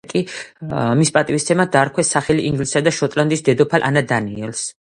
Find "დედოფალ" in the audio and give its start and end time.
3.51-3.91